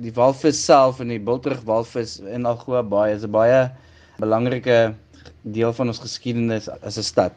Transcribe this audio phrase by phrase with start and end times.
[0.00, 3.58] Die walvis self en die bultrug walvis in Algoa Baai is 'n baie
[4.16, 4.94] belangrike
[5.56, 7.32] deel van ons geskiedenis as 'n stad.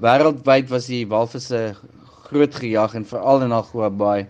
[0.00, 1.76] Wêreldwyd was die walvisse
[2.28, 4.26] groot gejag en veral in Algoa Baai.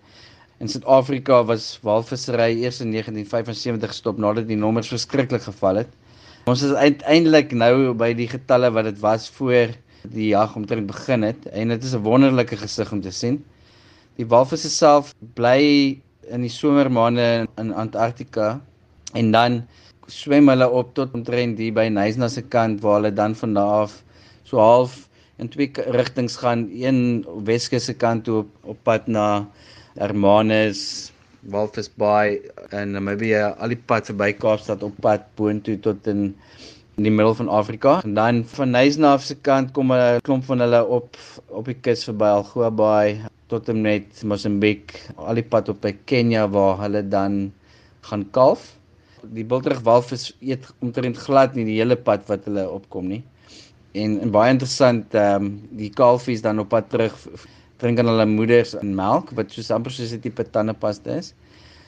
[0.58, 5.88] In Suid-Afrika was walvissery eers in 1975 gestop nadat die nommers verskriklik geval het.
[6.46, 11.22] Ons is uiteindelik nou by die getalle wat dit was voor die jag omtrent begin
[11.22, 13.44] het en dit is 'n wonderlike gesig om te sien.
[14.16, 18.60] Die walvisse self bly in die somermaande in Antarktika
[19.14, 19.62] en dan
[20.06, 23.82] swem hulle op tot omtrent hier by Nysna se kant waar hulle dan van daar
[23.84, 24.02] af
[24.44, 25.06] so half
[25.38, 29.46] in twee rigtings gaan, een Weskus se kant toe op, op pad na
[29.96, 36.30] Hermanus, Walvis Bay en Namibia, al die pad verby Kaapstad op pad boontoe tot in
[36.96, 37.98] in die middel van Afrika.
[38.04, 41.16] En dan van Nysna se kant kom 'n klomp van hulle op
[41.48, 45.92] op die kus verby Algoa Bay tot en met Mosambik, al die pad op by
[46.04, 47.52] Kenia waar hulle dan
[48.00, 48.76] gaan kalf.
[49.22, 53.22] Die bultrug walvis eet omtrent glad nie die hele pad wat hulle opkom nie.
[53.92, 57.14] En, en baie interessant, ehm um, die kalfies dan op pad terug
[57.76, 61.34] drink aan hulle moeders in melk wat soos amper soos 'n tipe tandepasta is.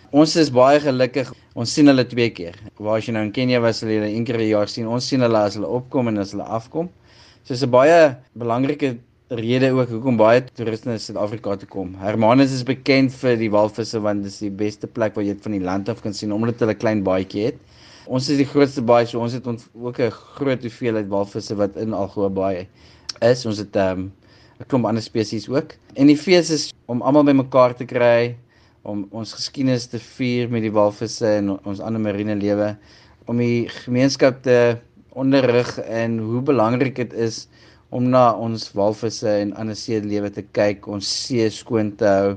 [0.09, 1.28] Ons is baie gelukkig.
[1.53, 2.55] Ons sien hulle twee keer.
[2.81, 4.87] Waar as jy nou in Kenia was, hulle een keer 'n jaar sien.
[4.89, 6.89] Ons sien hulle as hulle opkom en as hulle afkom.
[7.45, 8.97] So dis 'n baie belangrike
[9.29, 11.95] rede ook hoekom baie toeriste na Suid-Afrika toe kom.
[12.01, 15.42] Hermanus is bekend vir die walvisse want dit is die beste plek waar jy dit
[15.42, 17.56] van die land af kan sien omdat hulle 'n klein baadjie het.
[18.06, 21.77] Ons is die grootste baai, so ons het ons ook 'n groot hoeveelheid walvisse wat
[21.77, 22.67] in Algoa Baai
[23.20, 23.45] is.
[23.45, 24.12] Ons het ehm um,
[24.61, 25.77] 'n klomp ander spesies ook.
[25.97, 28.36] En die fees is om almal bymekaar te kry,
[28.83, 32.75] om ons geskiedenis te vier met die walvisse en ons ander marine lewe,
[33.29, 34.79] om die gemeenskap te
[35.19, 37.47] onderrig en hoe belangrik dit is
[37.91, 42.37] om na ons walvisse en ander see lewe te kyk, ons see skoon te hou.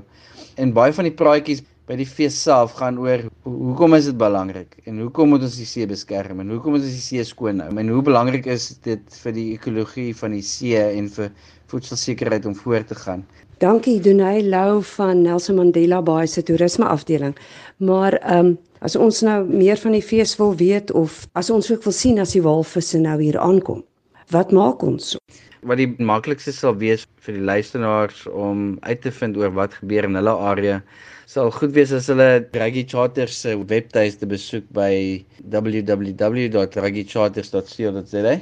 [0.60, 4.78] En baie van die praatjies by die fees self gaan oor hoekom is dit belangrik
[4.88, 7.72] en hoekom moet ons die see beskerm en hoekom moet ons die see skoon hou
[7.82, 11.34] en hoe belangrik is dit vir die ekologie van die see en vir
[11.74, 13.26] voedselsekerheid om voort te gaan.
[13.62, 17.38] Dankie Donay Lou van Nelson Mandela Bay se toerisme afdeling.
[17.78, 21.72] Maar ehm um, as ons nou meer van die fees wil weet of as ons
[21.72, 23.86] ook wil sien as die walvisse nou hier aankom.
[24.34, 25.18] Wat maak ons?
[25.62, 30.10] Wat die maklikste sal wees vir die luisteraars om uit te vind oor wat gebeur
[30.10, 30.82] in hulle area
[31.30, 35.22] sal goed wees as hulle Rugby Charters se webtuiste besoek by
[35.54, 38.36] www.rugbycharters.co.za.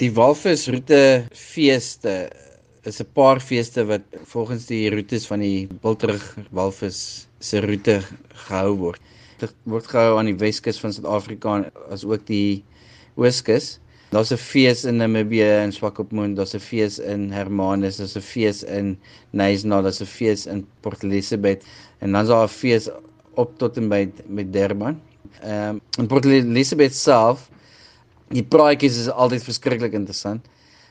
[0.00, 2.32] Die Walvisroete feeste
[2.86, 8.00] is 'n paar feeste wat volgens die roetes van die Bultrug Walvis se roete
[8.46, 9.00] gehou word.
[9.38, 12.64] Dit word gehou aan die Weskus van Suid-Afrika as ook die
[13.16, 13.78] Ooskus.
[14.10, 18.62] Daar's 'n fees in Namibië in Swakopmund, daar's 'n fees in Hermanus, daar's 'n fees
[18.62, 18.98] in
[19.32, 21.64] Nyasna, daar's 'n fees in Port Elizabeth
[22.00, 22.88] en dan's daar 'n fees
[23.34, 25.00] op tot en by met Durban.
[25.40, 27.50] Ehm um, in Port Elizabeth self,
[28.28, 30.46] die praatjies is altyd verskriklik interessant.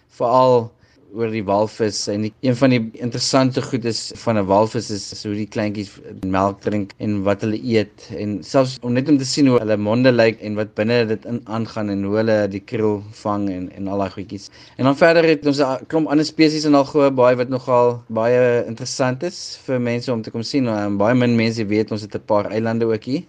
[0.10, 0.72] Veral
[1.14, 5.06] oor die walvis en die, een van die interessante goed is van 'n walvis is
[5.24, 5.92] hoe die kleintjies
[6.26, 9.78] melk drink en wat hulle eet en selfs om net om te sien hoe hulle
[9.78, 13.70] monde lyk en wat binne dit in aangaan en hoe hulle die kriel vang en
[13.78, 14.50] en al daai goedjies.
[14.78, 18.66] En dan verder het ons 'n klomp ander spesies in algoe baie wat nogal baie
[18.66, 20.68] interessant is vir mense om te kom sien.
[20.68, 23.24] En baie min mense weet ons het 'n paar eilande ook hier.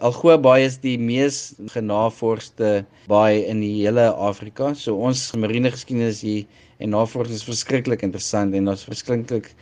[0.00, 4.72] Algoa Baai is die mees genavorsde baai in die hele Afrika.
[4.74, 6.46] So ons marine geskiedenis hier
[6.82, 9.52] en navorsing is verskriklik interessant en daar's verskriklik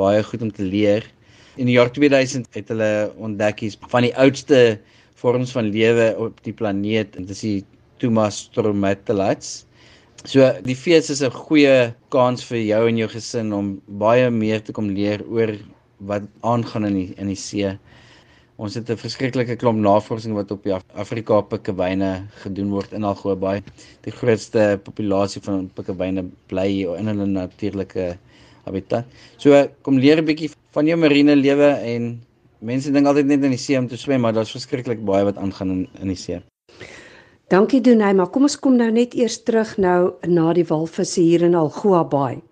[0.00, 1.04] baie goed om te leer.
[1.60, 4.78] In die jaar 2000 het hulle ontdek iets van die oudste
[5.20, 7.58] vorms van lewe op die planeet en dit is die
[8.00, 9.66] Tumastromatelites.
[10.24, 14.60] So die fees is 'n goeie kans vir jou en jou gesin om baie meer
[14.60, 15.52] te kom leer oor
[16.00, 17.76] wat aangaan in die in die see.
[18.60, 23.34] Ons het 'n verskriklike klomp navorsing wat op die Afrika pikkewyne gedoen word in Algoa
[23.34, 23.62] Bay.
[24.04, 28.18] Die grootste populasie van pikkewyne bly hier in hulle natuurlike
[28.66, 29.06] habitat.
[29.38, 32.20] So kom leer 'n bietjie van jou marine lewe en
[32.60, 35.38] mense dink altyd net in die see om te swem, maar daar's verskriklik baie wat
[35.38, 36.42] aangaan in in die see.
[37.48, 41.42] Dankie Donay, maar kom ons kom nou net eers terug nou na die walvisse hier
[41.42, 42.42] in Algoa Bay.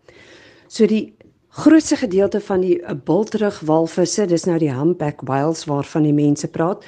[0.68, 1.12] So die
[1.58, 6.48] grootste gedeelte van die eh, bultrug walvisse, dis nou die humpback whales waarvan die mense
[6.48, 6.84] praat,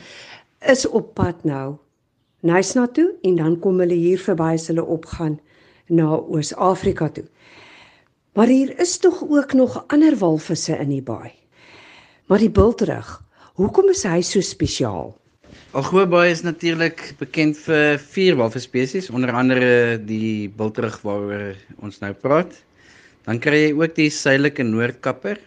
[0.61, 1.79] is op pad nou
[2.47, 5.41] Nysna toe en dan kom hulle hier verby as hulle opgaan
[5.91, 7.27] na Oos-Afrika toe.
[8.39, 11.33] Maar hier is tog ook nog ander walvisse in die baai.
[12.31, 13.11] Maar die bultrug,
[13.59, 15.11] hoekom is hy so spesiaal?
[15.75, 22.15] Algoa Baai is natuurlik bekend vir vier walvisspesies, onder andere die bultrug waaroor ons nou
[22.15, 22.55] praat.
[23.29, 25.39] Dan kry jy ook die suidelike noordkapper.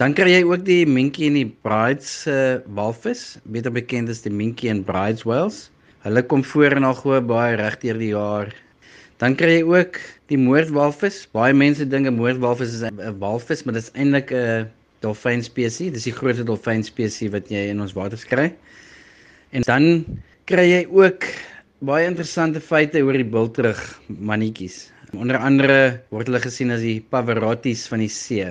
[0.00, 4.32] Dan kry jy ook die minkie en die brides uh, walvis, beter bekend as die
[4.32, 5.68] minkie en brides whales.
[6.02, 8.50] Hulle kom voor in algoe baie reg deur die jaar.
[9.22, 10.00] Dan kry jy ook
[10.32, 11.20] die moordwalvis.
[11.36, 14.66] Baie mense dink 'n moordwalvis is 'n walvis, maar dit is eintlik 'n
[15.04, 15.92] dolfyn spesies.
[15.92, 18.50] Dis die grootste dolfyn spesies wat jy in ons waters kry.
[19.52, 20.04] En dan
[20.46, 21.28] kry jy ook
[21.78, 23.78] baie interessante feite oor die bultrug
[24.08, 24.90] mannetjies.
[25.12, 25.78] Onder andere
[26.08, 28.46] word hulle gesien as die Pavarottis van die see.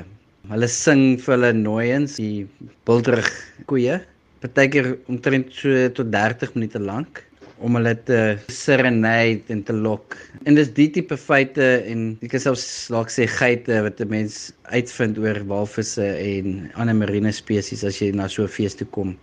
[0.51, 2.45] Hulle sing vir hulle nooiens, die
[2.85, 3.27] bultrug
[3.69, 3.97] koeie,
[4.43, 7.23] partykeer omtrent so tot 30 minute lank
[7.61, 8.19] om hulle te
[8.53, 10.17] serenade en te lok.
[10.49, 14.53] En dis die tipe feite en ek kan selfs dalk sê geite wat 'n mens
[14.73, 19.17] uitvind oor walvisse en ander marine spesies as jy na so 'n fees toe kom.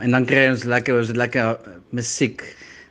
[0.00, 1.58] En dan kry ons lekker ons lekker
[1.90, 2.42] musiek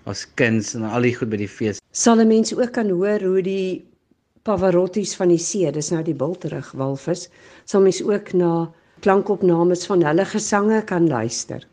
[0.08, 1.82] as kinders en al die goed by die fees.
[1.92, 3.86] Sal 'n mens ook kan hoor hoe die
[4.48, 7.28] Pavarottis van die see, dis nou die bultrug walvis,
[7.66, 8.72] sal mens ook na
[9.04, 11.66] klankopnames van hulle gesange kan luister.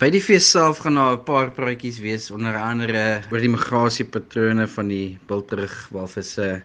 [0.00, 4.66] By die fees self gaan daar 'n paar praatjies wees onder andere oor die migrasiepatrone
[4.66, 6.62] van die bultrug walvisse.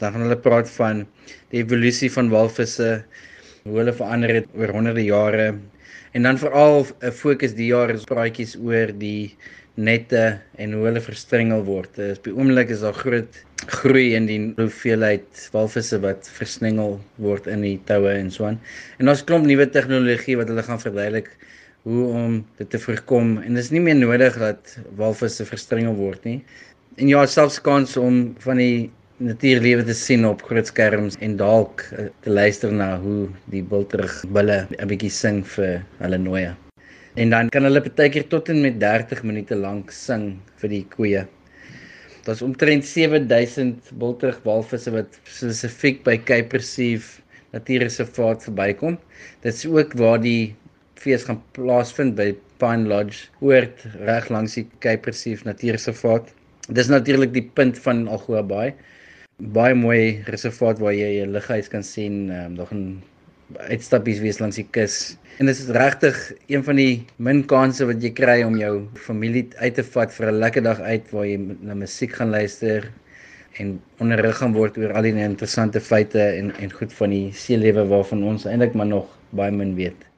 [0.00, 1.06] Dan gaan hulle praat van
[1.50, 3.04] die evolusie van walvisse,
[3.64, 5.54] hoe hulle verander het oor honderde jare.
[6.14, 9.36] En dan veral 'n fokus die jaar is praatjies oor die
[9.74, 10.22] nette
[10.60, 11.90] en hoe hulle verstrengel word.
[11.98, 13.40] Dis by oomblik is daar groot
[13.80, 18.60] groei in die hoeveelheid walvisse wat versnengel word in die toue en so aan.
[18.98, 21.30] En daar's klomp nuwe tegnologie wat hulle gaan verduidelik
[21.84, 26.24] hoe om dit te voorkom en dit is nie meer nodig dat walvisse verstrengel word
[26.24, 26.38] nie.
[27.00, 28.90] En ja, selfs kans om van die
[29.22, 34.22] natuurlewe te sien op groot skerms en dalk eh, te luister na hoe die bultrug
[34.34, 36.54] bulle 'n bietjie sing vir hulle nooie.
[37.14, 40.82] En dan kan hulle baie keer tot en met 30 minute lank sing vir die
[40.96, 41.20] koeie.
[42.26, 47.20] Daar's omtrent 7000 bultrug walvisse wat spesifiek by Cape Reef
[47.54, 48.98] Natuurreservaat verbykom.
[49.46, 50.56] Dit is ook waar die
[50.98, 56.34] fees gaan plaasvind by Pine Lodge, oord reg langs die Cape Reef Natuurreservaat.
[56.74, 58.74] Dis natuurlik die punt van Algoa Bay.
[59.54, 63.02] Baie mooi reservaat waar jy 'n lughuis kan sien, um, daar gaan
[63.68, 65.16] uitstappies wees langs die kus.
[65.38, 66.18] En dit is regtig
[66.52, 68.74] een van die min kansse wat jy kry om jou
[69.06, 72.90] familie uit te vat vir 'n lekker dag uit waar jy na musiek gaan luister
[73.58, 77.86] en onderrig gaan word oor al die interessante feite en en goed van die seelewe
[77.86, 80.13] waarvan ons eintlik maar nog baie min weet.